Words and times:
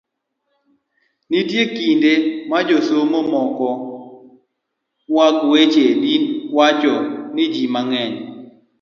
Nitie 1.29 1.63
kinde 1.75 2.11
ma 2.49 2.57
josomo 2.67 3.19
moko 3.31 3.67
mag 5.15 5.35
weche 5.51 5.85
din 6.01 6.23
ne 6.27 6.27
wacho 6.55 6.93
ni 7.33 7.43
ji 7.53 7.63
mang'eny 7.73 8.15